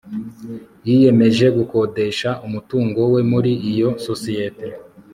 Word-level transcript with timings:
Yiyemeje 0.87 1.45
gukodesha 1.57 2.29
umutungo 2.45 2.99
we 3.13 3.21
muri 3.31 3.51
iyo 3.71 3.89
sosiyete 4.05 4.67